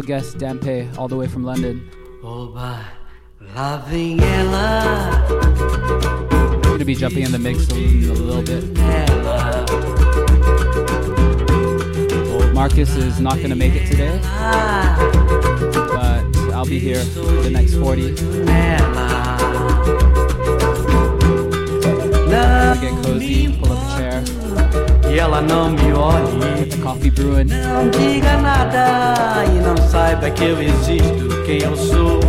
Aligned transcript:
special 0.00 0.20
guest 0.20 0.38
Dampe, 0.38 0.96
all 0.98 1.08
the 1.08 1.16
way 1.16 1.26
from 1.26 1.44
London. 1.44 1.90
Oh, 2.22 2.46
by 2.48 2.82
loving 3.54 4.20
Ella. 4.20 5.26
I'm 5.28 6.62
going 6.62 6.78
to 6.78 6.84
be 6.84 6.94
jumping 6.94 7.24
in 7.24 7.32
the 7.32 7.38
mix 7.38 7.68
a, 7.70 7.74
a 7.74 8.14
little 8.14 8.42
bit. 8.42 8.78
Ella. 8.78 9.66
Marcus 12.54 12.96
is 12.96 13.20
not 13.20 13.36
going 13.36 13.50
to 13.50 13.56
make 13.56 13.74
it 13.74 13.86
today, 13.86 14.18
but 15.92 16.24
I'll 16.52 16.66
be 16.66 16.78
here 16.78 17.02
for 17.04 17.20
the 17.20 17.50
next 17.50 17.74
40. 17.74 18.16
Ella. 18.48 19.36
Get 22.80 23.04
cozy. 23.04 23.59
e 25.10 25.18
ela 25.18 25.40
não 25.40 25.70
me 25.70 25.92
olhe. 25.92 26.70
Coffee 26.82 27.10
Bruin. 27.10 27.44
Não 27.44 27.88
diga 27.90 28.36
nada 28.38 29.44
e 29.44 29.58
não 29.60 29.76
saiba 29.76 30.30
que 30.30 30.44
eu 30.44 30.62
existo, 30.62 31.42
quem 31.44 31.62
eu 31.62 31.76
sou. 31.76 32.20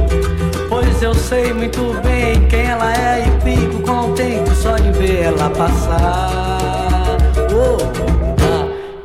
Pois 0.68 1.02
eu 1.02 1.14
sei 1.14 1.54
muito 1.54 1.94
bem 2.02 2.48
quem 2.48 2.66
ela 2.66 2.94
é 2.94 3.28
e 3.28 3.42
fico 3.42 3.82
contente 3.84 4.50
só 4.56 4.76
de 4.76 4.92
ver 4.92 5.24
ela 5.24 5.50
passar. 5.52 7.18
Oh, 7.54 7.78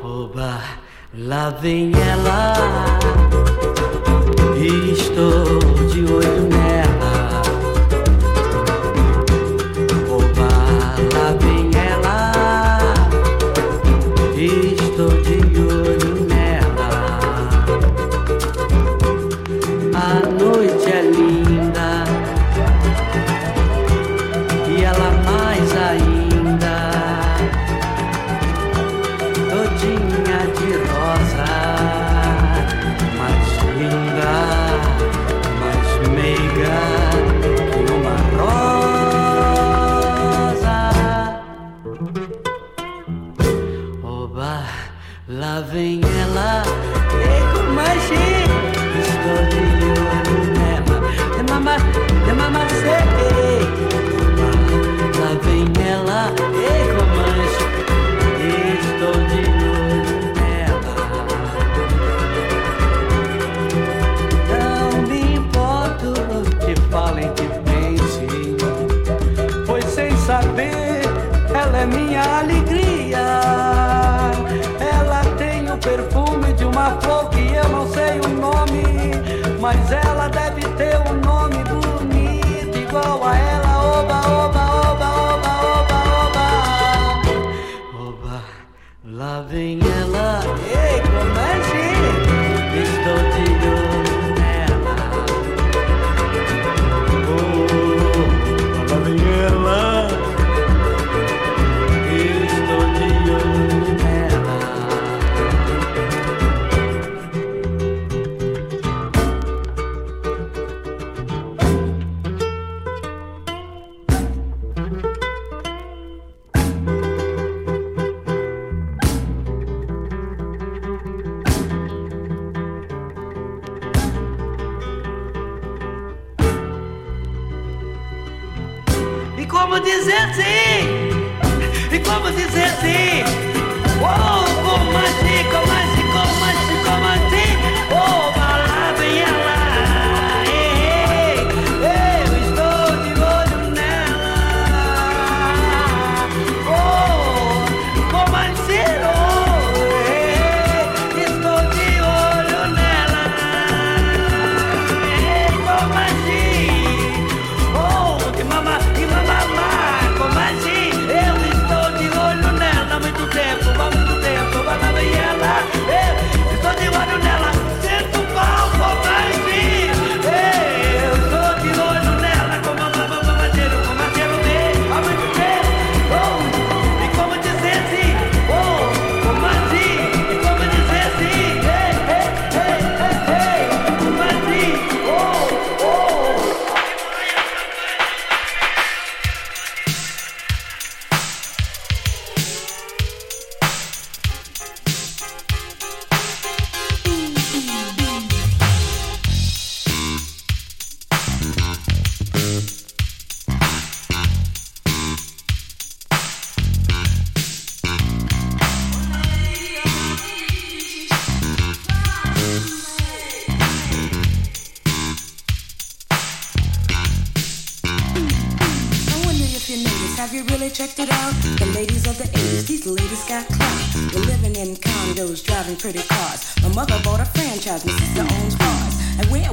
oba, 0.01 0.23
oba, 0.23 0.59
lá 1.13 1.49
vem 1.49 1.91
ela. 1.93 3.06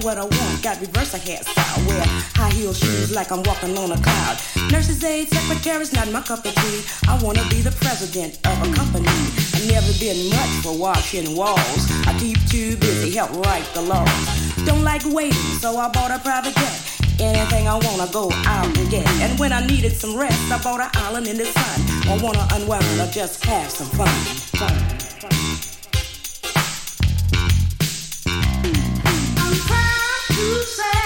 What 0.04 0.18
I 0.18 0.24
want, 0.24 0.62
got 0.62 0.78
reverse 0.80 1.14
a 1.14 1.18
hairstyle. 1.18 1.88
Wear 1.88 2.04
high 2.36 2.52
heel 2.52 2.74
shoes 2.74 3.10
like 3.14 3.32
I'm 3.32 3.42
walking 3.42 3.76
on 3.78 3.90
a 3.90 3.96
cloud. 3.96 4.36
Nurses' 4.70 5.02
aid, 5.02 5.28
secretary's 5.32 5.94
not 5.94 6.12
my 6.12 6.20
cup 6.20 6.44
of 6.44 6.54
tea. 6.54 6.84
I 7.08 7.18
wanna 7.22 7.42
be 7.48 7.62
the 7.62 7.72
president 7.72 8.36
of 8.44 8.56
a 8.60 8.68
company. 8.74 9.08
I've 9.08 9.66
never 9.66 9.92
been 9.98 10.28
much 10.28 10.52
for 10.62 10.76
washing 10.76 11.34
walls. 11.34 11.88
I 12.06 12.12
keep 12.18 12.36
too 12.48 12.76
busy, 12.76 13.12
help 13.16 13.32
write 13.46 13.64
the 13.72 13.80
laws. 13.80 14.12
Don't 14.66 14.84
like 14.84 15.02
waiting, 15.06 15.50
so 15.58 15.78
I 15.78 15.88
bought 15.88 16.10
a 16.10 16.18
private 16.18 16.54
jet. 16.54 16.78
Anything 17.18 17.66
I 17.66 17.76
wanna 17.80 18.10
go 18.12 18.30
out 18.44 18.76
and 18.76 18.90
get. 18.90 19.08
And 19.24 19.38
when 19.38 19.52
I 19.52 19.64
needed 19.66 19.96
some 19.96 20.16
rest, 20.16 20.52
I 20.52 20.62
bought 20.62 20.80
an 20.80 20.90
island 20.94 21.28
in 21.28 21.38
the 21.38 21.46
sun. 21.46 21.76
I 22.12 22.18
wanna 22.22 22.46
unwind 22.52 23.00
or 23.00 23.10
just 23.10 23.42
have 23.46 23.70
some 23.70 23.88
fun. 23.96 24.08
fun. 24.60 24.74
see, 25.30 25.73
I 30.76 31.03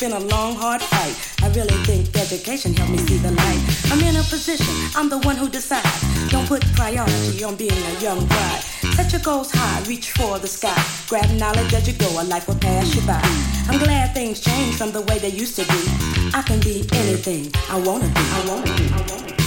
been 0.00 0.12
a 0.12 0.20
long, 0.20 0.54
hard 0.54 0.80
fight. 0.80 1.14
I 1.42 1.48
really 1.48 1.76
think 1.84 2.16
education 2.16 2.72
helped 2.72 2.92
me 2.92 2.98
see 2.98 3.18
the 3.18 3.32
light. 3.32 3.60
I'm 3.92 4.00
in 4.00 4.16
a 4.16 4.22
position, 4.22 4.74
I'm 4.96 5.10
the 5.10 5.18
one 5.18 5.36
who 5.36 5.46
decides. 5.46 6.30
Don't 6.30 6.46
put 6.46 6.62
priority 6.74 7.44
on 7.44 7.56
being 7.56 7.72
a 7.72 8.00
young 8.00 8.24
bride. 8.26 8.62
Set 8.96 9.12
your 9.12 9.20
goals 9.20 9.50
high, 9.52 9.82
reach 9.86 10.12
for 10.12 10.38
the 10.38 10.48
sky. 10.48 10.80
Grab 11.06 11.30
knowledge 11.38 11.74
as 11.74 11.86
you 11.86 11.92
go, 11.92 12.08
a 12.18 12.24
life 12.24 12.48
will 12.48 12.56
pass 12.56 12.94
you 12.94 13.02
by. 13.02 13.20
I'm 13.68 13.78
glad 13.78 14.14
things 14.14 14.40
changed 14.40 14.78
from 14.78 14.90
the 14.90 15.02
way 15.02 15.18
they 15.18 15.28
used 15.28 15.56
to 15.56 15.64
be. 15.64 15.80
I 16.32 16.42
can 16.46 16.60
be 16.60 16.88
anything 16.92 17.52
I 17.68 17.78
wanna 17.78 18.08
be. 18.08 18.14
I 18.16 18.44
wanna 18.48 18.62
be. 18.64 18.88
I 18.92 19.06
wanna 19.10 19.34
be. 19.36 19.39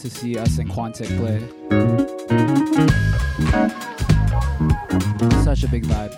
To 0.00 0.08
see 0.08 0.38
us 0.38 0.58
in 0.58 0.66
Quantic 0.66 1.08
play. 1.18 1.40
Such 5.44 5.64
a 5.64 5.68
big 5.68 5.84
vibe. 5.84 6.16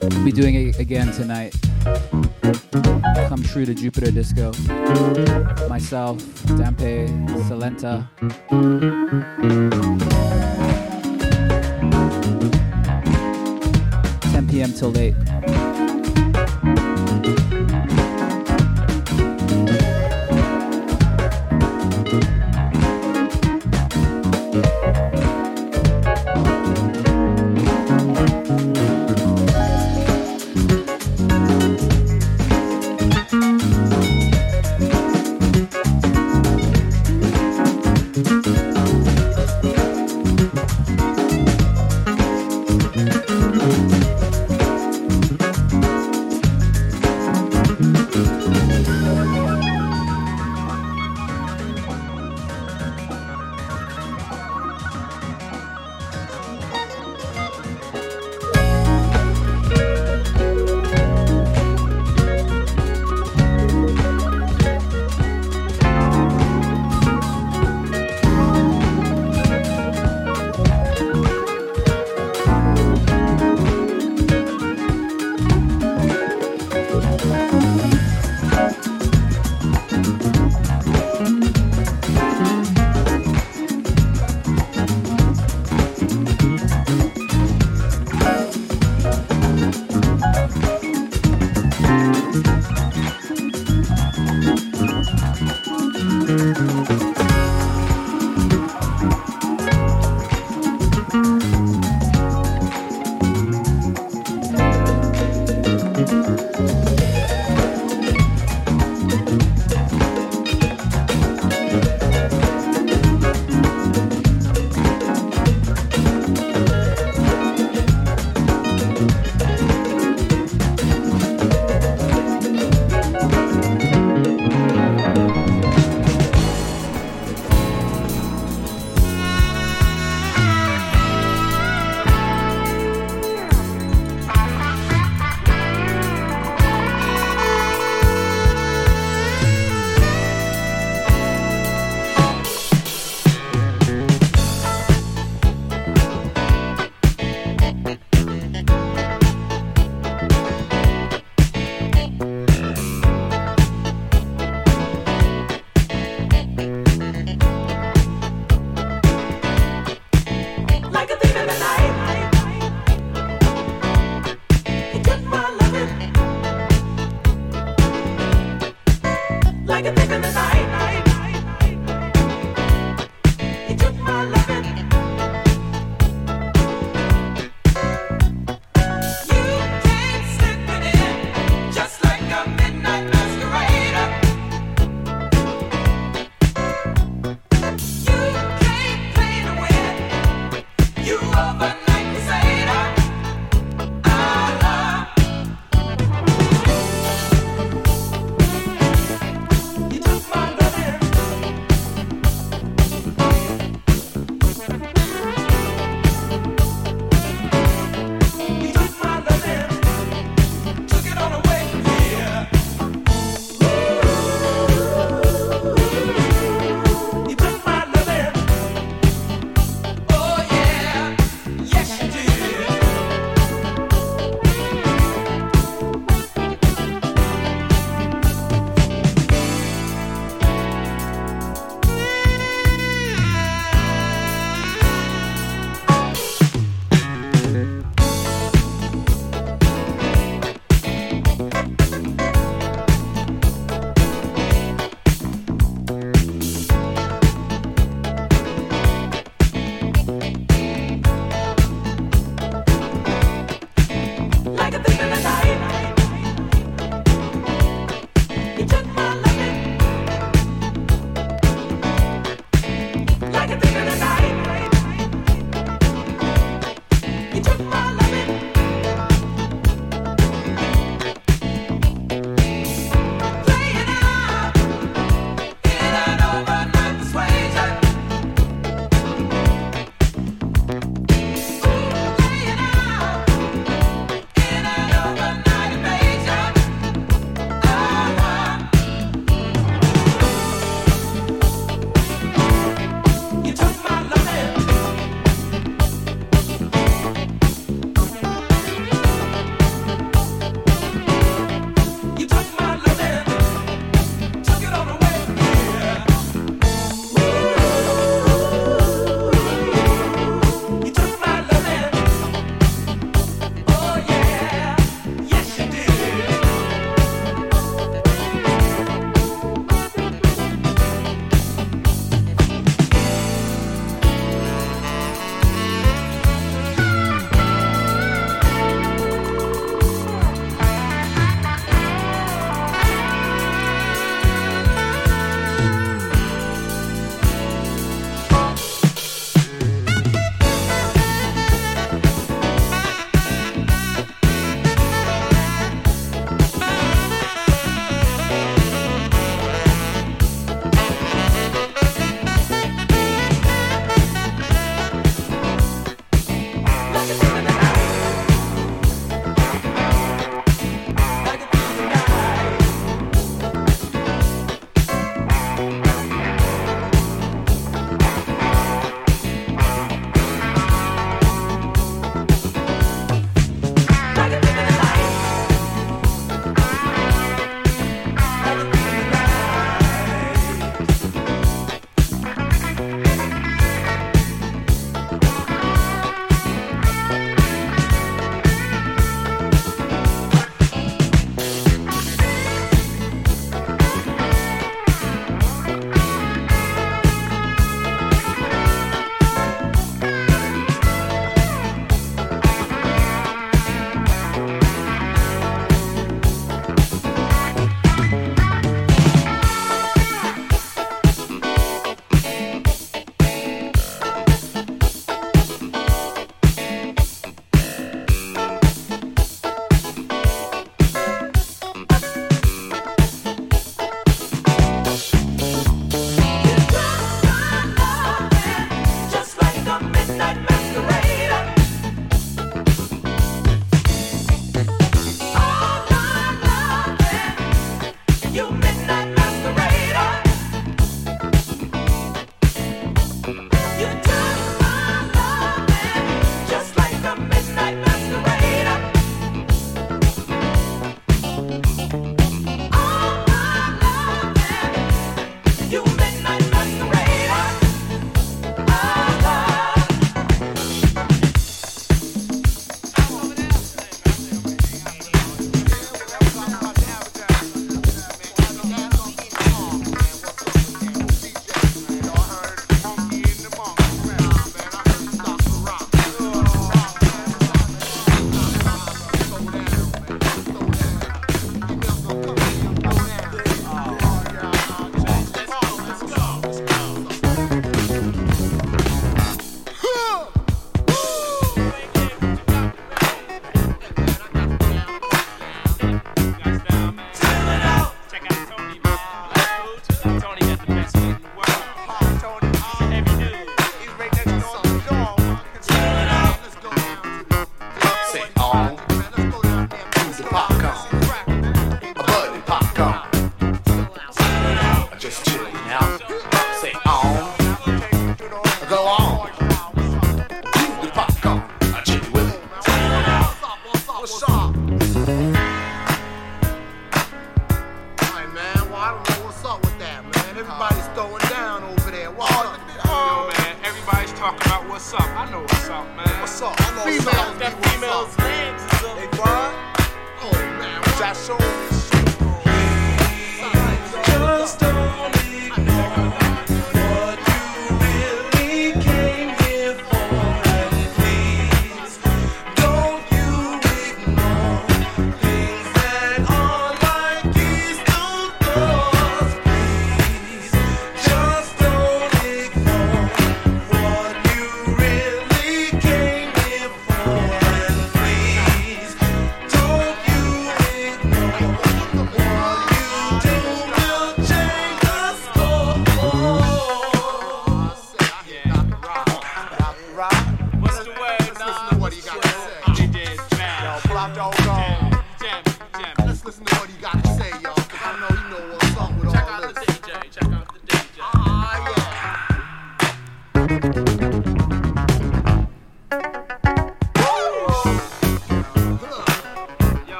We'll 0.00 0.24
be 0.24 0.32
doing 0.32 0.54
it 0.54 0.78
again 0.78 1.12
tonight. 1.12 1.54
Come 3.28 3.42
true 3.42 3.66
to 3.66 3.74
Jupiter 3.74 4.10
Disco. 4.10 4.52
Myself, 5.68 6.18
Dampe, 6.56 7.06
Salenta. 7.48 8.08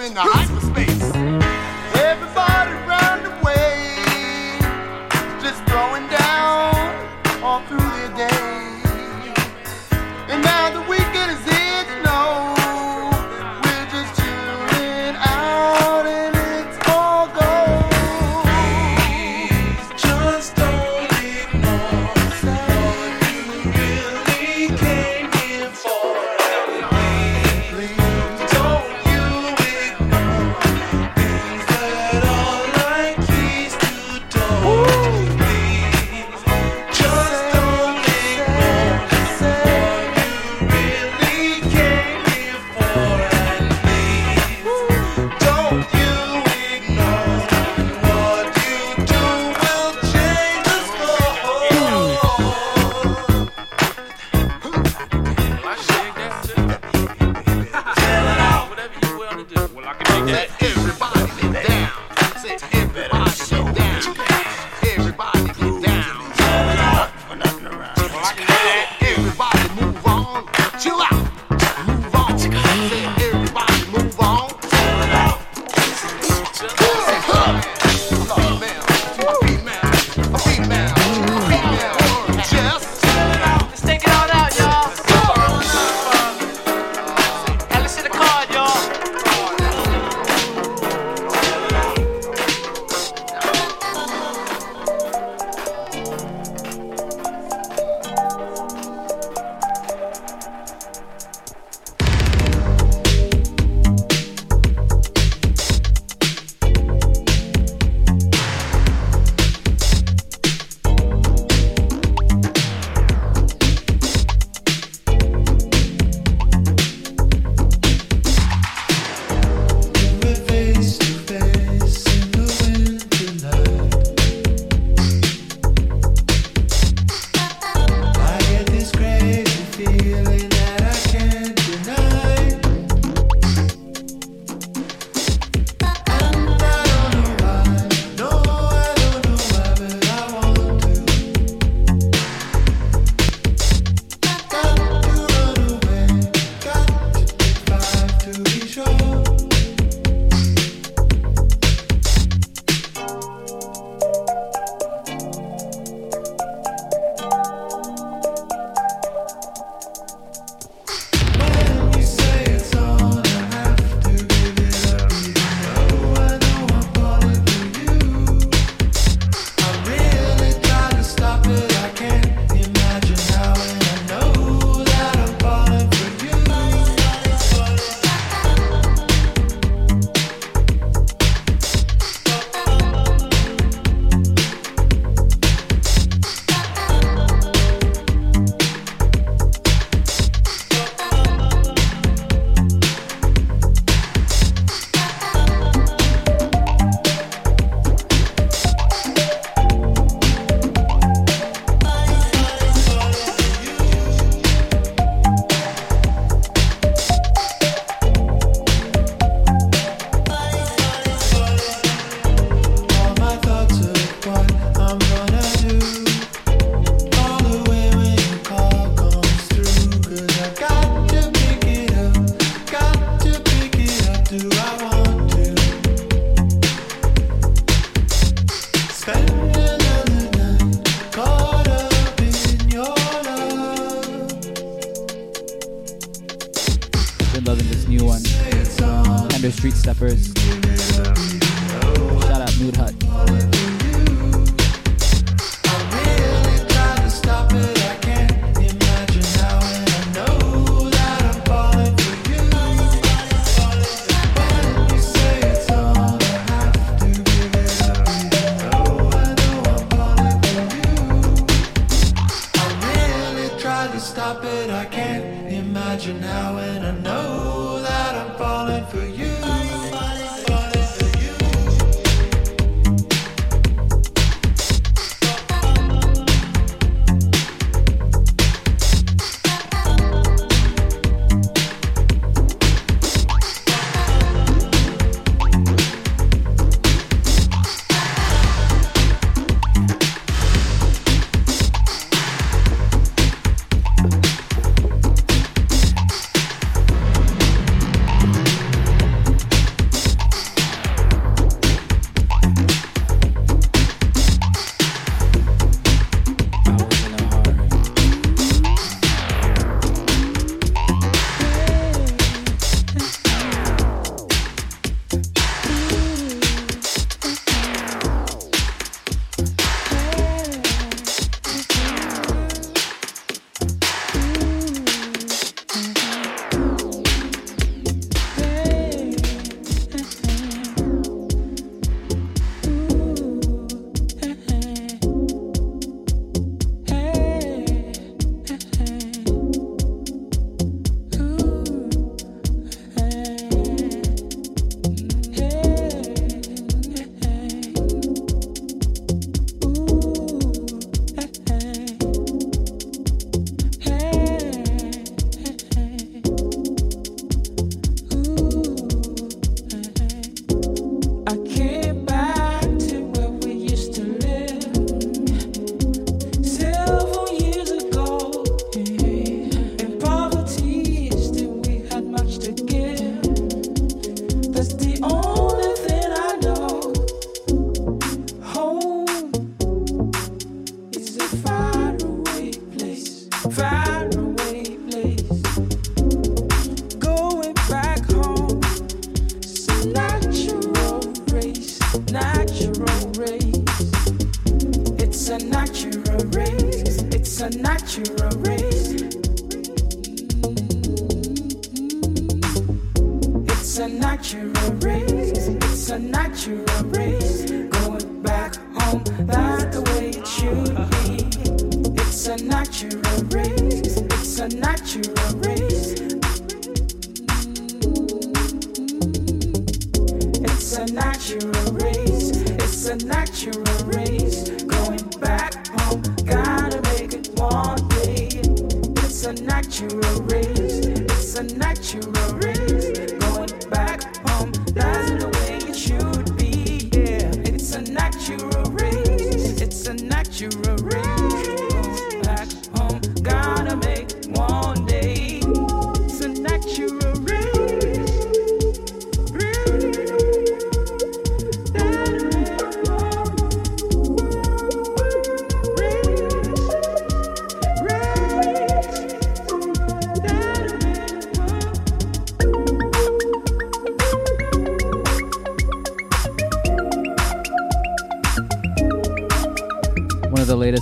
in 0.00 0.14
the 0.14 0.20
hyperspace. 0.20 0.97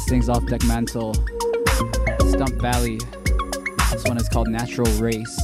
things 0.07 0.29
off 0.29 0.47
Deck 0.47 0.63
Mantle. 0.65 1.15
Stump 2.29 2.55
Valley. 2.61 2.99
This 3.91 4.05
one 4.05 4.17
is 4.19 4.29
called 4.29 4.49
Natural 4.49 4.87
Race. 5.01 5.41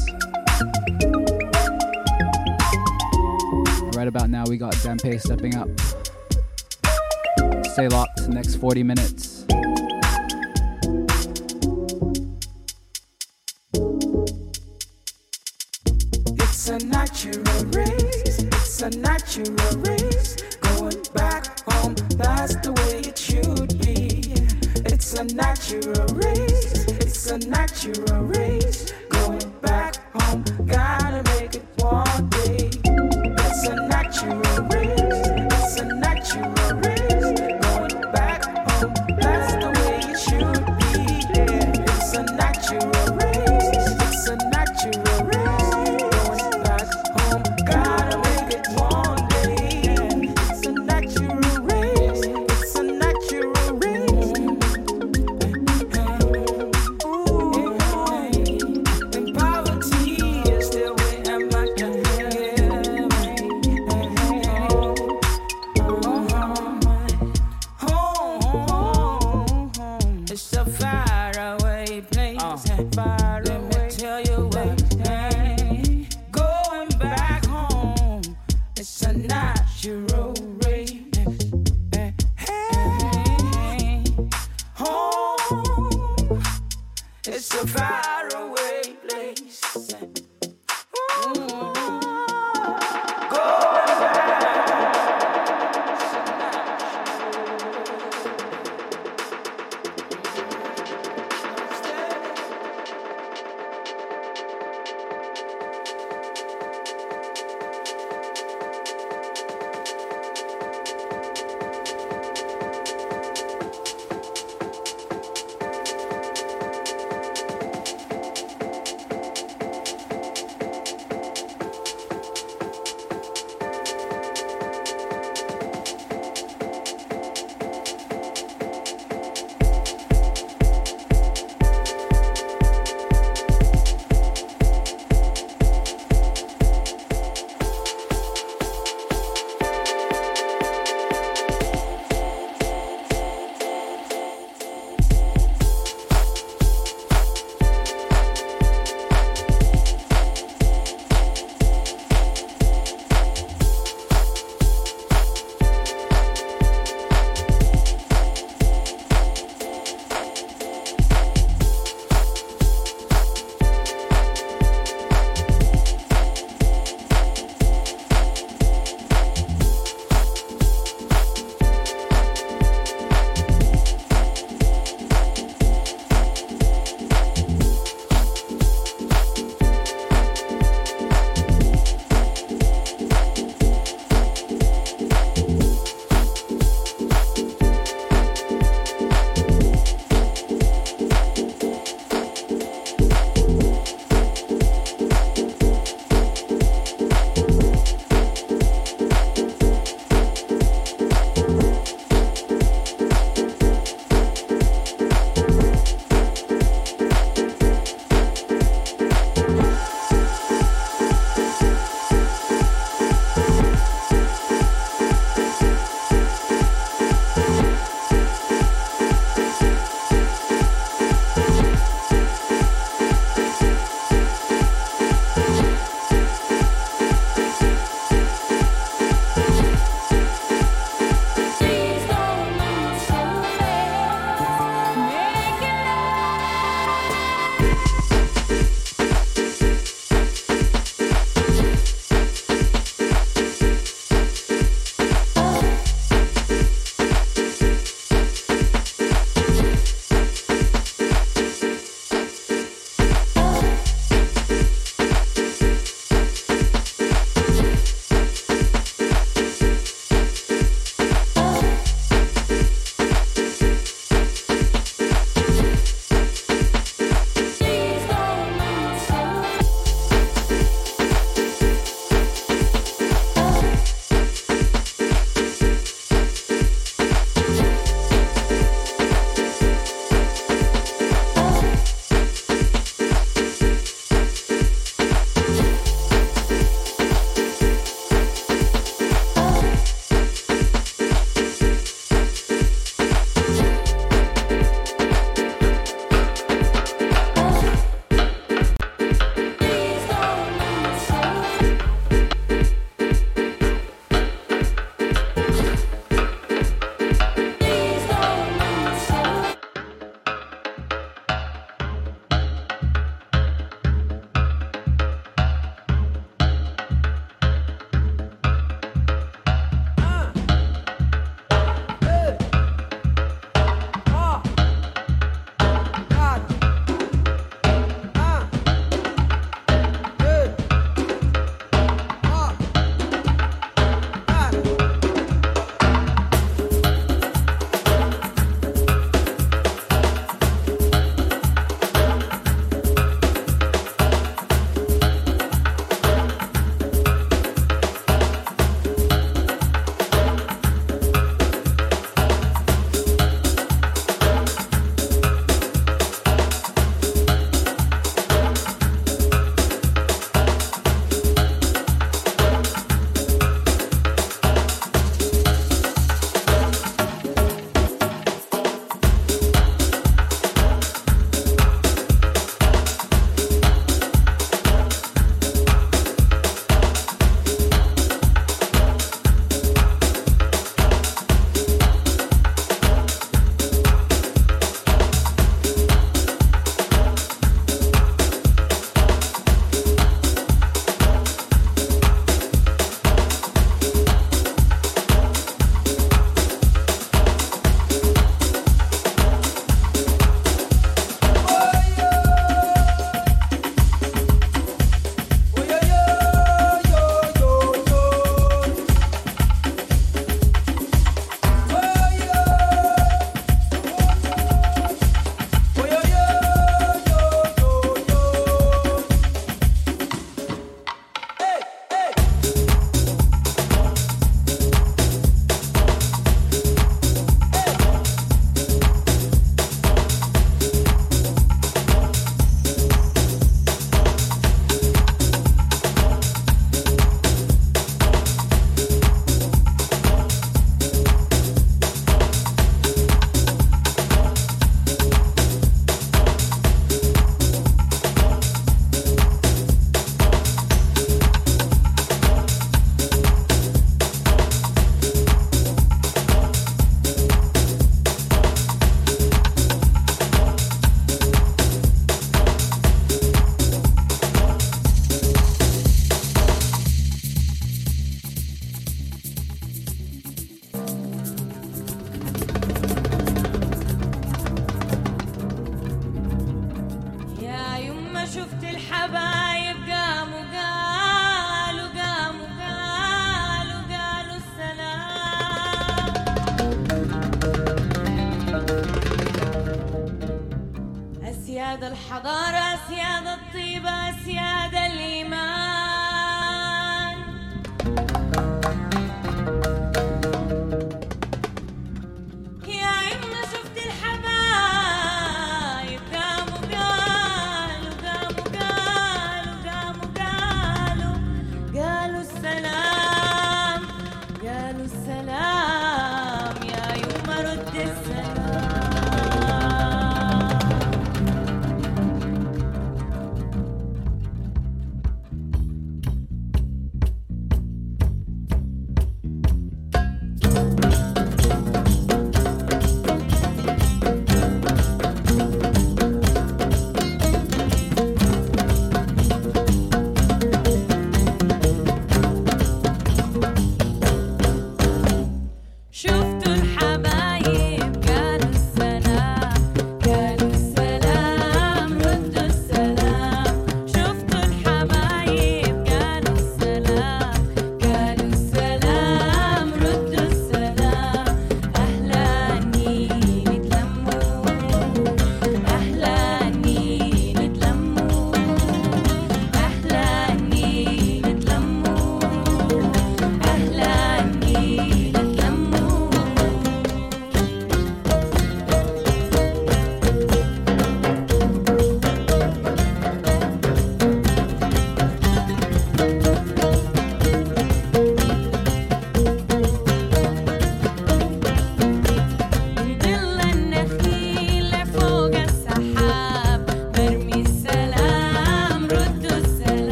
Right 3.97 4.09
about 4.09 4.31
now, 4.31 4.45
we 4.47 4.57
got 4.59 4.75
Dempe 4.75 5.21
stepping 5.21 5.57
up. 5.57 5.69
Stay 7.73 7.89
locked, 7.89 8.29
next 8.29 8.57
40 8.57 8.83
minutes. 8.83 9.32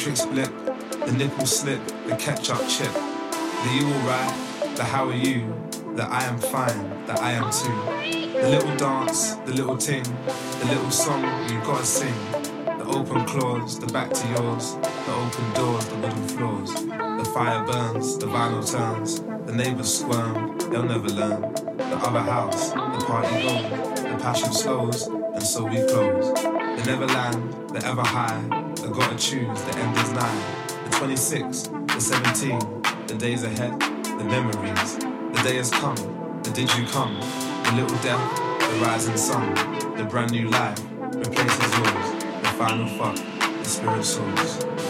Matrix 0.00 0.24
blip, 0.24 0.50
the 1.04 1.12
nipple 1.12 1.44
slip, 1.44 1.78
the 2.06 2.16
ketchup 2.16 2.66
chip. 2.66 2.90
The 2.90 3.70
you 3.74 3.86
alright, 3.86 4.74
the 4.74 4.82
how 4.82 5.06
are 5.06 5.14
you, 5.14 5.54
the 5.94 6.04
I 6.04 6.22
am 6.22 6.38
fine, 6.38 7.04
the 7.04 7.12
I 7.20 7.32
am 7.32 7.50
too. 7.50 8.40
The 8.40 8.48
little 8.48 8.74
dance, 8.78 9.34
the 9.44 9.52
little 9.52 9.76
ting, 9.76 10.02
the 10.02 10.66
little 10.70 10.90
song 10.90 11.22
you 11.50 11.60
gotta 11.60 11.84
sing. 11.84 12.14
The 12.64 12.86
open 12.86 13.26
claws, 13.26 13.78
the 13.78 13.88
back 13.88 14.10
to 14.10 14.28
yours, 14.28 14.76
the 14.76 15.12
open 15.12 15.52
doors, 15.52 15.86
the 15.88 15.96
wooden 15.96 16.28
floors. 16.28 16.72
The 16.72 17.30
fire 17.34 17.62
burns, 17.66 18.16
the 18.16 18.24
vinyl 18.24 18.64
turns, 18.72 19.20
the 19.20 19.52
neighbors 19.52 19.98
squirm, 19.98 20.56
they'll 20.70 20.82
never 20.82 21.08
learn. 21.08 21.42
The 21.76 22.00
other 22.08 22.20
house, 22.20 22.70
the 22.70 23.04
party 23.06 23.42
goes, 23.42 24.00
the 24.00 24.18
passion 24.18 24.52
slows, 24.54 25.08
and 25.08 25.42
so 25.42 25.64
we 25.64 25.76
close. 25.76 26.32
The 26.32 26.84
Neverland, 26.86 27.68
the 27.68 27.84
ever 27.86 28.02
high, 28.02 28.59
the 28.90 28.96
gotta 28.96 29.16
choose, 29.16 29.62
the 29.62 29.78
end 29.78 29.96
is 29.98 30.12
nigh. 30.12 30.66
The 30.84 30.96
26, 30.96 31.68
the 31.68 32.00
17, 32.00 32.58
the 33.06 33.14
days 33.14 33.44
ahead, 33.44 33.78
the 33.80 34.24
memories. 34.24 34.96
The 34.96 35.40
day 35.44 35.56
has 35.56 35.70
come, 35.70 35.94
the 36.42 36.50
did 36.50 36.74
you 36.74 36.84
come? 36.86 37.14
The 37.64 37.72
little 37.82 37.96
death, 37.98 38.36
the 38.58 38.84
rising 38.84 39.16
sun, 39.16 39.54
the 39.96 40.04
brand 40.04 40.32
new 40.32 40.48
life 40.48 40.80
replaces 41.00 41.78
yours. 41.78 42.24
The 42.42 42.52
final 42.58 42.88
fuck, 42.98 43.14
the 43.14 43.64
spirit 43.64 44.04
souls. 44.04 44.89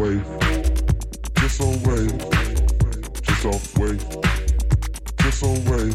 wave, 0.00 0.24
just 1.34 1.60
off 1.60 1.86
wave, 1.86 2.18
just 3.20 3.44
off 3.44 3.78
wave, 3.78 4.02
just 5.18 5.42
off 5.42 5.68
wave, 5.68 5.94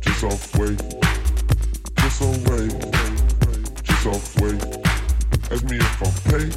just 0.00 0.24
off 0.24 0.56
wave, 0.56 0.80
just 1.98 2.22
off 2.22 2.48
wave, 2.48 2.74
just 3.82 4.06
off 4.06 4.40
wave. 4.40 4.64
Ask 5.50 5.64
me 5.64 5.76
if 5.76 6.02
I'm 6.02 6.14
paid, 6.32 6.52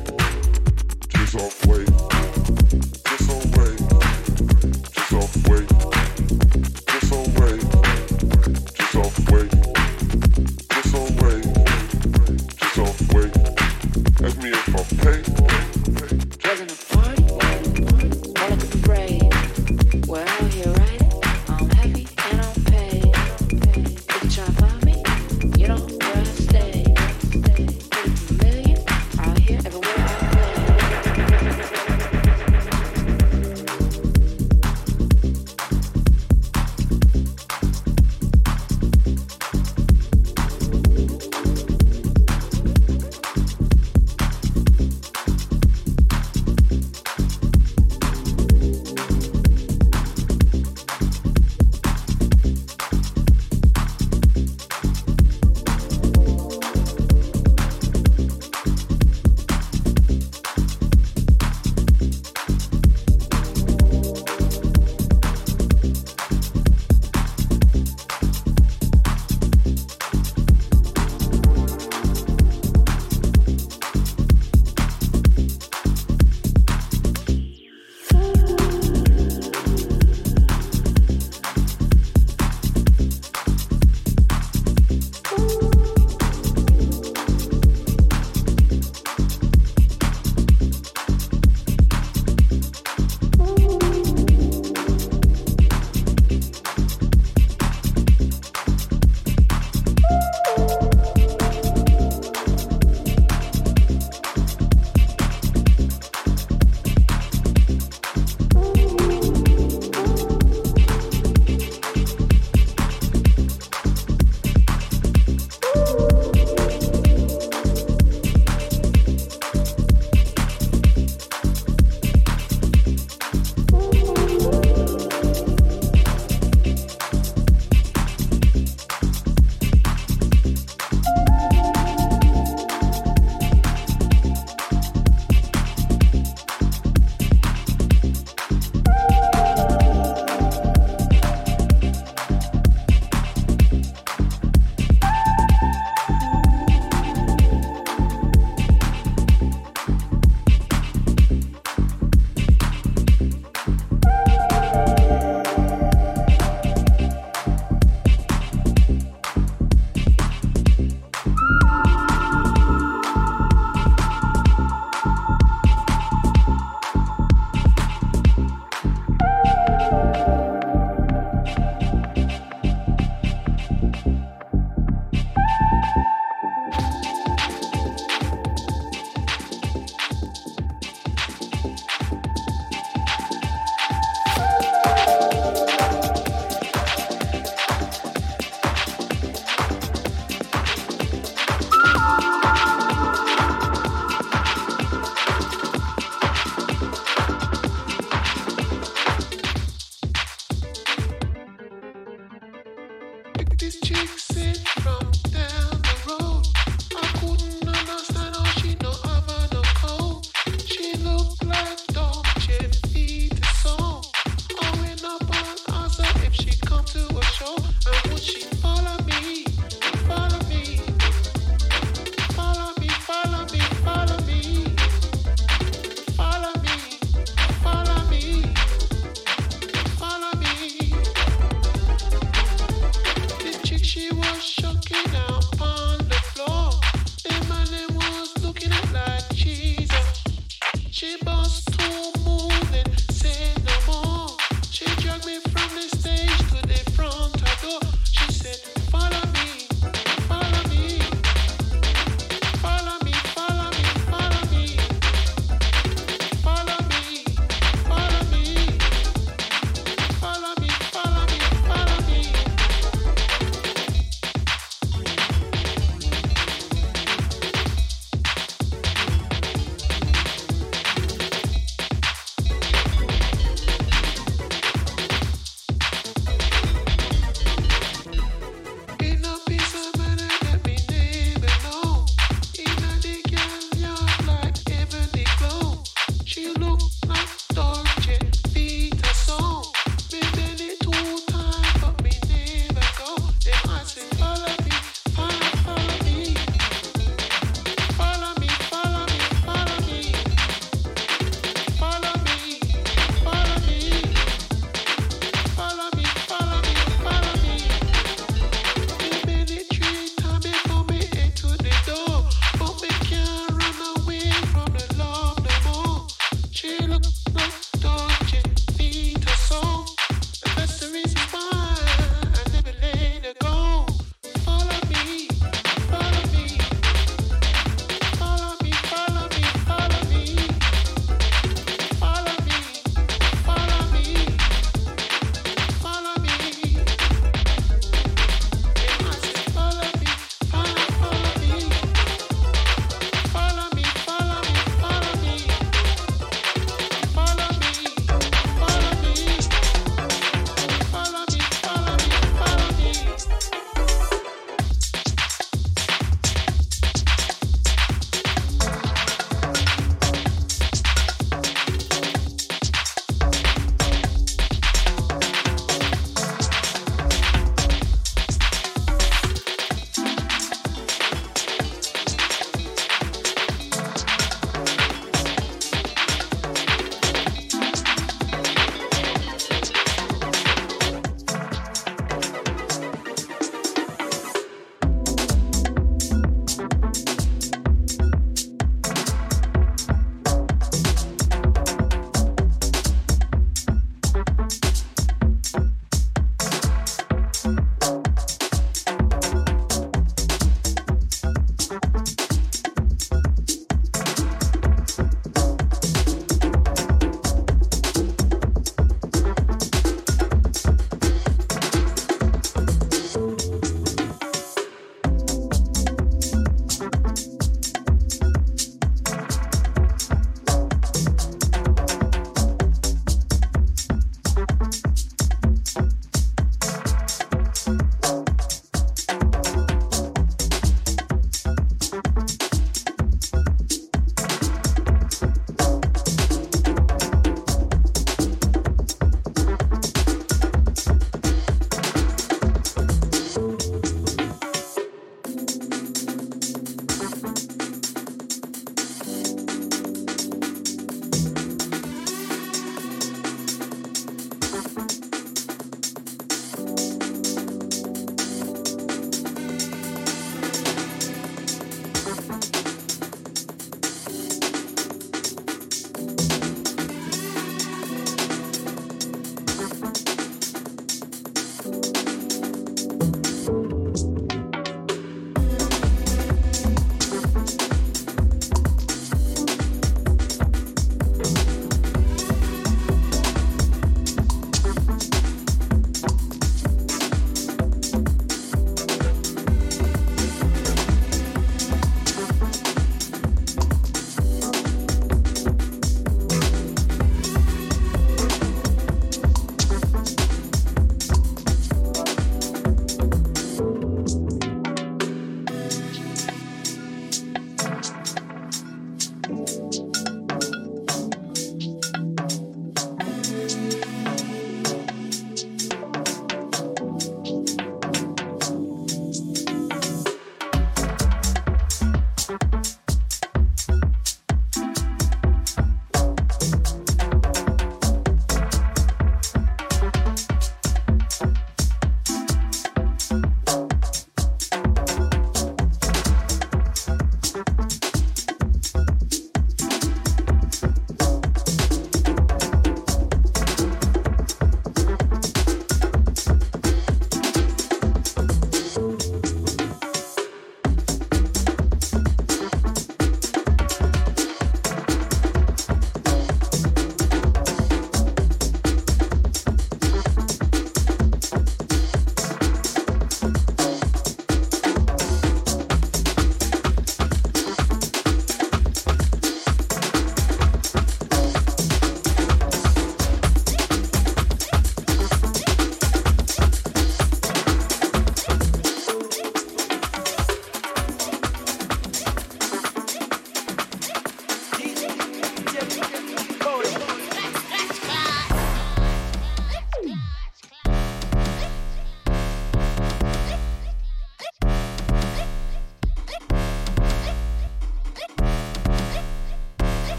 just 1.09 1.35
off 1.35 1.65
wave, 1.65 1.87
just 3.03 3.29
off 3.29 3.45
wave, 3.57 3.89
just 4.93 5.13
off 5.13 5.47
wave. 5.49 5.98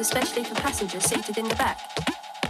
Especially 0.00 0.44
for 0.44 0.54
passengers 0.54 1.04
seated 1.04 1.38
in 1.38 1.48
the 1.48 1.54
back. 1.56 1.78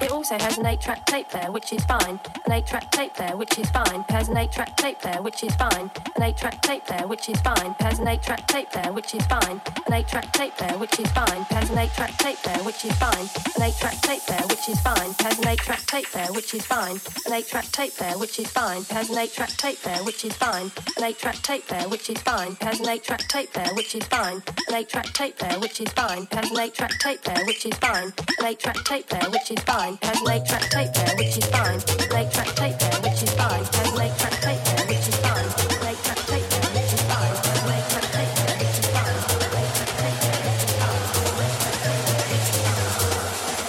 It 0.00 0.12
also 0.12 0.38
has 0.38 0.58
an 0.58 0.64
8-track 0.64 1.06
tape 1.06 1.28
player, 1.28 1.50
which 1.50 1.72
is 1.72 1.84
fine. 1.84 2.20
An 2.46 2.52
8-track 2.52 2.92
tape 2.92 3.14
player, 3.14 3.36
which 3.36 3.58
is 3.58 3.68
fine. 3.70 4.04
Has 4.08 4.28
an 4.28 4.36
8-track 4.36 4.76
tape 4.76 5.00
player, 5.00 5.20
which 5.22 5.42
is 5.42 5.54
fine. 5.56 5.90
An 6.14 6.22
8-track 6.22 6.62
tape 6.62 6.84
player, 6.86 7.06
which 7.08 7.28
is 7.28 7.40
fine. 7.40 7.74
Has 7.80 7.98
an 7.98 8.06
8-track 8.06 8.46
tape 8.46 8.70
player, 8.70 8.92
which 8.92 9.14
is 9.14 9.26
fine. 9.26 9.60
An 9.86 9.92
8-track 9.92 10.32
tape 10.32 10.56
player, 10.56 10.78
which 10.78 11.00
is 11.00 11.10
fine. 11.10 11.42
Has 11.50 11.70
an 11.70 11.76
8-track 11.76 12.16
tape 12.18 12.38
player, 12.38 12.62
which 12.62 12.84
is 12.84 12.94
fine. 12.94 13.26
An 13.56 13.62
8-track 13.62 14.00
tape 14.02 14.22
player, 14.22 14.46
which 14.46 14.68
is 14.68 14.80
fine. 14.80 15.14
Has 15.18 15.38
an 15.40 15.46
8-track 15.46 15.86
tape 15.86 16.06
player, 16.06 16.32
which 16.32 16.54
is 16.54 16.66
fine. 16.66 16.94
An 17.26 17.32
8-track 17.32 17.66
tape 17.72 17.96
player, 17.96 18.18
which 18.18 18.38
is 18.38 18.46
fine. 18.48 18.82
Has 18.84 19.10
an 19.10 19.16
8-track 19.16 19.48
tape 19.56 19.82
player, 19.82 20.04
which 20.04 20.24
is 20.24 20.32
fine. 20.36 20.70
An 20.96 21.02
8-track 21.02 21.42
tape 21.42 21.66
player, 21.66 21.88
which 21.88 22.08
is 22.10 22.18
fine. 22.18 22.56
Has 22.60 22.80
an 22.80 22.86
8-track 22.86 23.28
tape 23.28 23.52
player, 23.52 23.74
which 23.74 23.94
is 23.96 24.04
fine. 24.04 24.42
An 24.69 24.74
8-track 24.85 25.07
tape 25.15 25.39
player, 25.39 25.59
which 25.61 25.81
is 25.81 25.89
fine. 25.93 26.28
Has 26.31 26.51
an 26.51 26.57
8-track 26.57 26.99
tape 27.01 27.23
player, 27.24 27.47
which 27.47 27.65
is 27.65 27.74
fine. 27.78 28.12
An 28.39 28.55
8-track 28.55 28.85
tape 28.85 29.09
player, 29.09 29.31
which 29.31 29.51
is 29.51 29.59
fine. 29.65 29.99
Has 30.03 30.20
an 30.20 30.27
8-track 30.27 30.62
tape 30.70 30.93
there, 30.93 31.16
which 31.16 31.39
is 31.39 31.47
fine. 31.47 31.99
Eight 32.19 32.32
track 32.32 32.49
tape 32.49 32.78
there, 32.78 33.01
which 33.01 33.23
is 33.23 33.31
fine. 33.31 33.65
Has 33.65 33.93
an 33.95 34.01
eight 34.03 34.19
track 34.19 34.32
tape 34.43 34.61
there, 34.65 34.86
which 34.86 35.09
is 35.09 35.16
fine. 35.16 35.45
Eight 35.89 35.99
track 36.05 36.20
tape 36.27 36.49
there, 36.51 36.69
which 36.74 36.93
is 36.93 37.01
fine. 37.09 37.32
An 37.32 37.81
track 37.89 38.05
tape 38.09 38.36
there, 38.36 38.59
which 38.59 38.77
is 38.78 38.86
fine. 38.93 39.19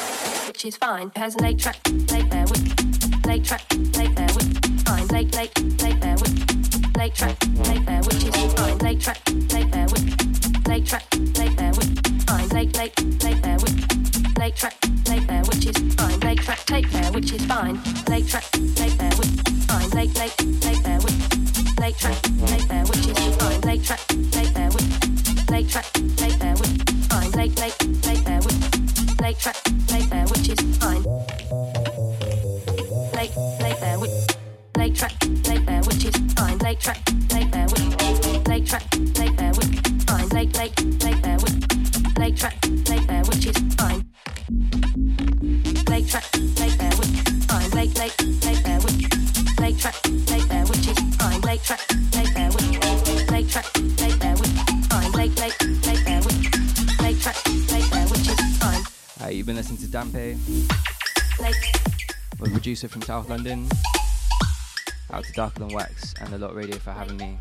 Track 0.04 0.48
which 0.48 0.66
is 0.66 0.76
fine. 0.76 1.12
Has 1.16 1.36
an 1.36 1.46
eight 1.46 1.60
track 1.60 1.82
tape 1.84 2.30
there 2.30 2.46
with 2.46 3.28
eight 3.30 3.46
track 3.46 3.68
tape 3.70 4.16
there 4.16 4.34
with 4.36 4.86
fine. 4.86 5.16
Eight 5.16 5.38
eight 5.38 5.54
tape 5.78 6.00
there 6.02 6.16
with 6.16 7.00
eight 7.00 7.16
track 7.16 7.39
producer 62.70 62.88
from 62.88 63.02
South 63.02 63.28
London. 63.28 63.68
Out 65.12 65.24
to 65.24 65.34
Darker 65.34 65.58
Than 65.58 65.70
Wax 65.70 66.14
and 66.22 66.32
a 66.36 66.38
lot 66.38 66.54
radio 66.54 66.78
for 66.78 66.92
having 66.92 67.18
me. 67.18 67.36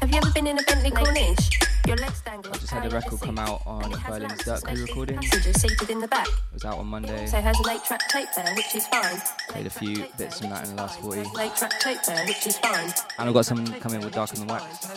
Have 0.00 0.08
you 0.10 0.16
ever 0.16 0.30
been 0.32 0.46
in 0.46 0.58
a 0.58 0.62
Bentley 0.62 0.90
Corniche? 0.90 1.66
Your 1.86 1.98
legs 1.98 2.22
dangle. 2.22 2.50
I 2.50 2.56
just 2.56 2.70
had 2.70 2.86
a 2.86 2.88
record 2.88 3.20
come 3.20 3.38
out 3.38 3.60
on 3.66 3.90
Berlin's 4.08 4.42
Dirt 4.42 4.64
Crew 4.64 4.80
recording. 4.80 5.18
Passengers 5.18 5.60
seated 5.60 5.90
in 5.90 6.00
the 6.00 6.08
back 6.08 6.28
was 6.62 6.72
out 6.72 6.78
on 6.78 6.86
Monday. 6.86 7.26
So 7.26 7.40
has 7.40 7.58
a 7.58 7.62
late 7.62 7.84
track 7.84 8.00
tape 8.08 8.28
there, 8.36 8.54
which 8.54 8.74
is 8.74 8.86
fine. 8.86 9.20
Played 9.48 9.66
a 9.66 9.70
few 9.70 10.06
bits 10.16 10.40
from 10.40 10.50
that 10.50 10.64
in 10.68 10.76
the 10.76 10.82
last 10.82 11.00
40. 11.00 11.22
Late 11.34 11.54
track 11.56 11.80
tape 11.80 12.02
there, 12.06 12.24
which 12.26 12.46
is 12.46 12.58
fine. 12.58 12.92
And 13.18 13.28
I've 13.28 13.34
got 13.34 13.46
some 13.46 13.66
coming 13.80 14.00
with 14.00 14.12
Darker 14.12 14.36
Than 14.36 14.46
Wax 14.46 14.88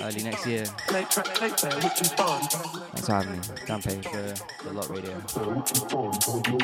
early 0.00 0.22
next 0.22 0.46
year. 0.46 0.64
Late 0.92 1.10
track 1.10 1.34
tape 1.34 1.56
there, 1.56 1.80
which 1.80 2.00
is 2.00 2.12
fine. 2.12 2.40
Thanks 2.48 3.06
for 3.06 3.12
having 3.12 3.32
me. 3.32 3.40
Campaign 3.66 4.02
for 4.02 4.34
the 4.64 4.72
Lot 4.72 4.88
Radio. 4.90 5.14
Late 5.14 5.22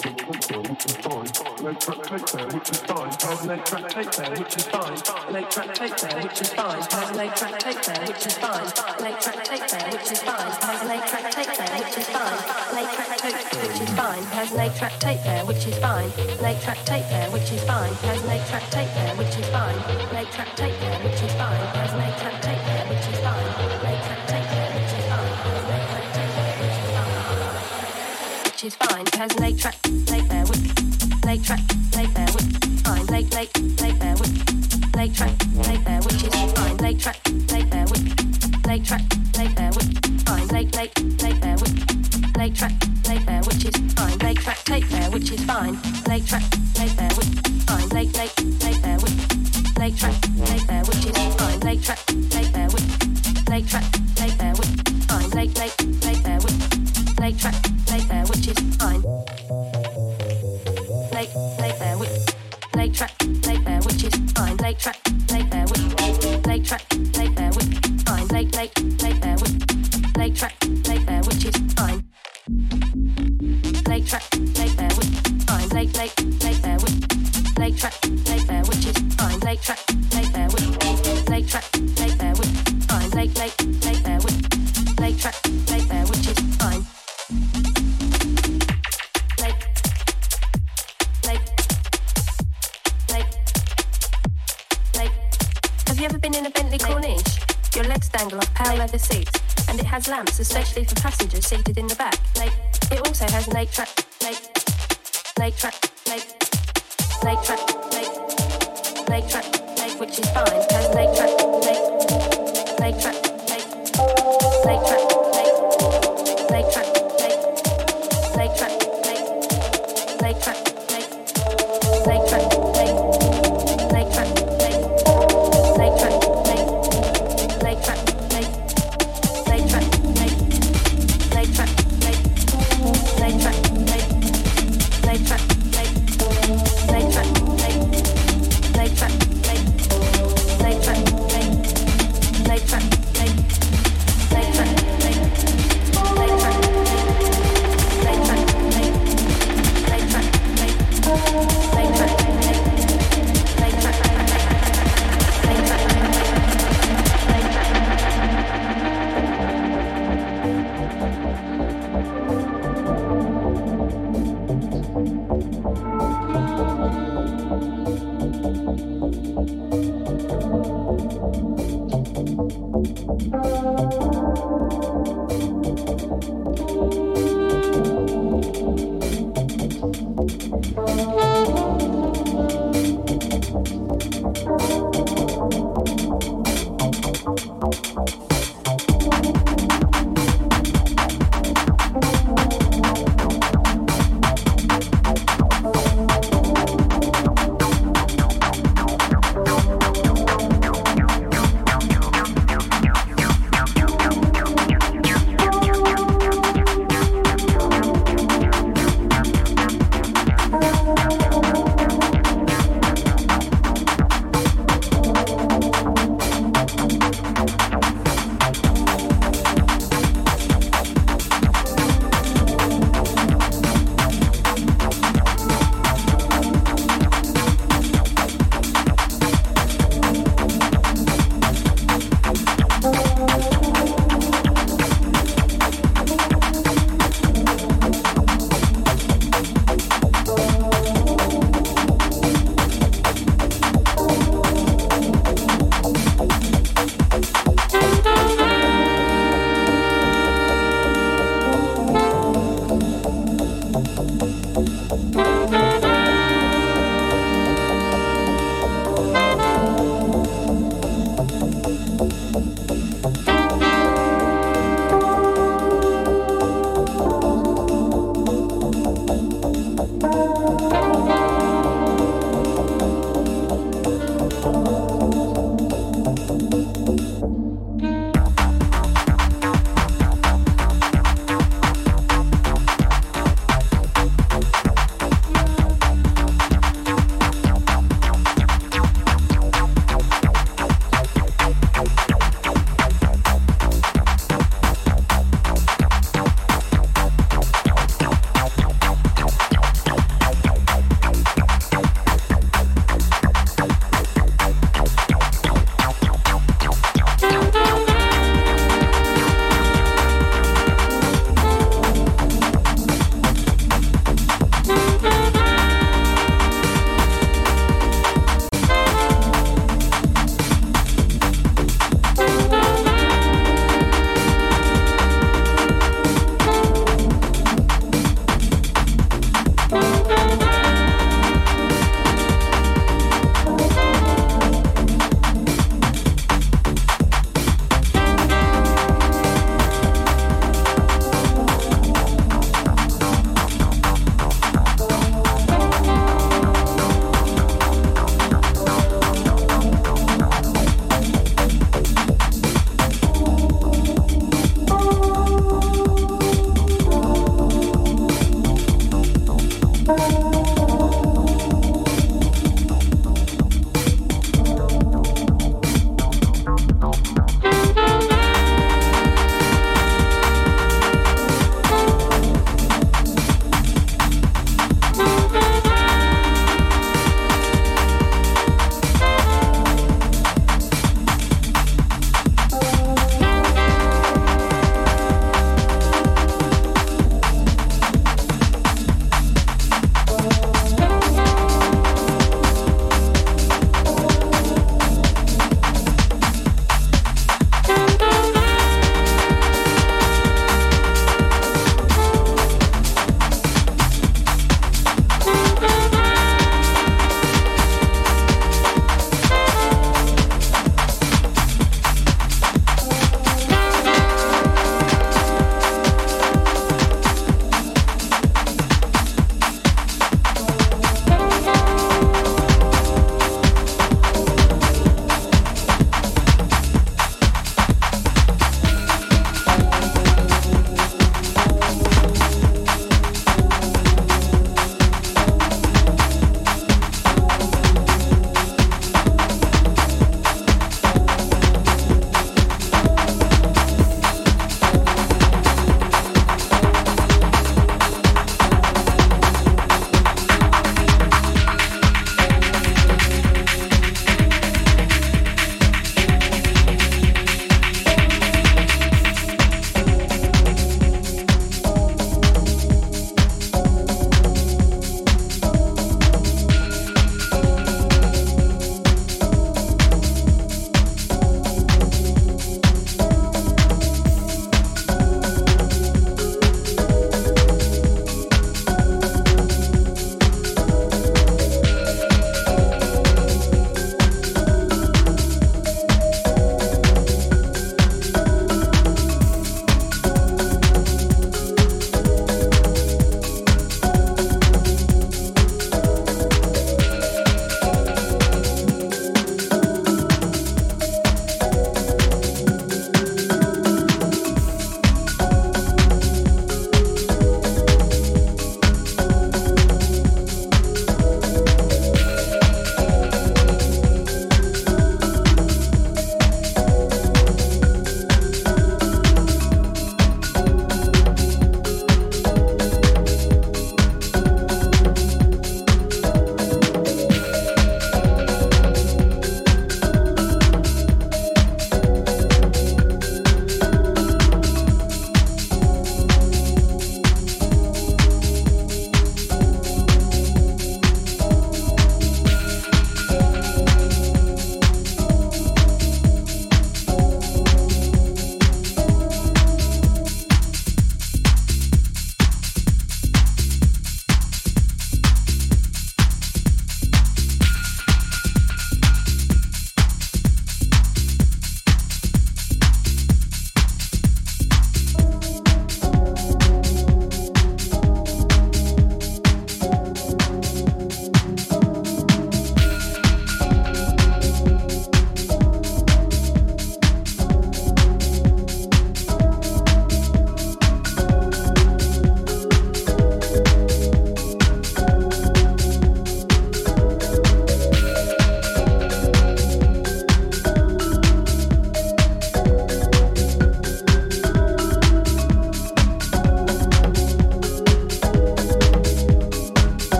track 0.00 0.02
tape 0.26 0.46
there, 0.46 0.62
which 0.62 0.86
is 0.86 0.96
fine. 0.96 1.26
Late 1.64 1.80
track 1.80 2.02
tape 2.02 2.26
there, 2.26 2.46
which 2.46 2.70
is 2.70 2.80
fine. 2.82 3.10
Late 3.32 3.66
track 3.66 3.88
tape 3.88 4.12
there, 4.12 4.30
which 4.36 4.56
is 4.56 4.66
fine. 4.66 5.32
Late 5.32 5.50
track 5.50 5.70
tape 5.70 5.96
there, 5.96 6.26
which 6.26 6.42
is 6.42 6.48
fine. 6.48 6.82
Late 6.90 7.60
track 7.60 7.84
tape 7.84 7.86
there, 7.86 8.06
which 8.06 8.26
is 8.26 8.34
fine. 8.38 8.98
Late 9.06 9.20
track 9.20 9.44
tape 9.44 9.66
there, 9.68 9.90
which 9.92 10.10
is 10.10 10.20
fine. 10.20 10.88
Late 10.88 11.04
track 11.06 11.30
tape 11.30 11.56
there, 11.56 11.78
which 11.78 11.98
is 11.98 12.06
fine 12.06 13.75
which 13.78 13.88
is 13.90 13.94
fine. 13.94 14.22
Has 14.32 14.52
an 14.52 14.60
eight 14.60 14.74
track 14.74 14.98
tape 14.98 15.22
there, 15.22 15.44
which 15.44 15.66
is 15.66 15.78
fine. 15.78 16.10
An 16.16 16.44
eight 16.46 16.60
track 16.62 16.78
tape 16.86 17.04
there, 17.10 17.30
which 17.30 17.52
is 17.52 17.62
fine. 17.64 17.92
Has 17.92 18.24
an 18.24 18.30
eight 18.30 18.46
track 18.46 18.62
tape 18.70 18.88
there, 18.94 19.14
which 19.16 19.36
is 19.36 19.48
fine. 19.48 19.76
An 19.76 20.16
eight 20.16 20.30
track 20.32 20.56
tape 20.56 20.80
there, 20.80 20.98
which 21.04 21.22
is 21.22 21.32
fine. 21.34 21.60
Has 21.76 21.92
an 21.92 22.00
eight 22.00 22.16
track 22.16 22.40
tape 22.40 22.64
there, 22.64 22.86
which 22.88 23.06
is 23.06 23.20
fine. 23.20 23.36
An 23.36 23.84
eight 23.84 24.00
track 24.06 24.26
tape 24.26 24.48
there, 24.48 24.72
which 24.72 24.92
is 24.96 25.04
fine. 25.12 25.28
An 25.60 25.76
eight 25.76 25.88
track 25.92 26.08
tape 26.16 26.32
there, 26.36 26.56
which 26.56 26.78
is 26.80 26.88
fine. 26.96 27.20
Which 28.48 28.64
is 28.64 28.74
fine. 28.76 29.06
Has 29.12 29.36
an 29.36 29.44
eight 29.44 29.58
track 29.58 29.76
tape 29.82 30.28
there, 30.28 30.46
which 30.46 30.64
eight 31.28 31.44
track 31.44 31.60
tape 31.92 32.14
there, 32.14 32.32
which 32.32 32.48
fine. 32.80 33.06
Late 33.06 33.34
late 33.34 33.52
tape 33.76 33.98
there, 33.98 34.16
which 34.16 34.36
late 34.96 35.14
track 35.14 35.36
tape 35.36 35.84
there, 35.84 36.00
which 36.00 36.24
is 36.24 36.52
fine. 36.52 36.76
Late 36.78 36.98
track 36.98 37.20
tape 37.46 37.70
there, 37.70 37.84
which 37.84 38.08
late 38.64 38.84
track 38.84 39.02
tape 39.32 39.54
there, 39.54 39.70
which 39.70 39.92
fine. 40.24 40.48
Late 40.48 40.74
late 40.76 40.94
tape 41.18 41.40
there, 41.40 41.56
which 41.58 42.36
late 42.36 42.54
track 42.54 42.85
which 43.66 43.78
is 43.80 43.94
fine. 43.94 44.18
late, 44.18 44.38
track, 44.38 44.58
take 44.64 44.88
there, 44.88 45.10
which 45.10 45.32
is 45.32 45.44
fine. 45.44 45.78
Late, 46.06 46.26
track, 46.26 46.42
late 46.78 46.96
there, 46.96 47.10
which 47.16 47.26
is 47.26 47.64
fine. 47.64 47.88
late, 47.88 48.16
late, 48.16 48.64
late 48.64 48.82
there, 48.82 48.98
which. 48.98 49.78
late, 49.78 49.96
track, 49.96 50.14
take 50.44 50.66
there. 50.66 50.75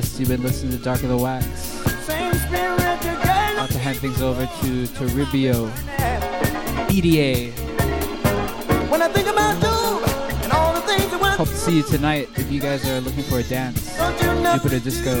blessed. 0.00 0.20
You've 0.20 0.28
been 0.28 0.42
listening 0.42 0.72
to 0.72 0.78
Darker 0.78 1.06
Than 1.06 1.18
Wax. 1.18 1.80
About 3.54 3.70
to 3.70 3.78
hand 3.78 3.96
things 3.96 4.20
over 4.20 4.44
to 4.44 4.86
to 4.86 5.04
Ribio, 5.16 5.70
EDA. 6.90 7.50
When 8.90 9.00
I 9.00 9.08
think 9.08 9.26
about 9.26 9.54
you 9.62 10.04
and 10.44 10.52
all 10.52 10.74
the 10.74 10.82
things 10.82 11.10
you 11.10 11.18
Hope 11.18 11.48
to 11.48 11.56
see 11.56 11.76
you 11.78 11.82
tonight 11.82 12.28
if 12.36 12.52
you 12.52 12.60
guys 12.60 12.86
are 12.86 13.00
looking 13.00 13.22
for 13.22 13.38
a 13.38 13.42
dance. 13.42 13.96
Jupiter 14.52 14.80
Disco, 14.80 15.14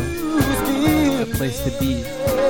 a 1.22 1.26
place 1.36 1.58
to 1.64 1.70
be. 1.80 2.45